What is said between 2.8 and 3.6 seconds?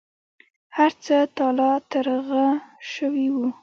شوي وو.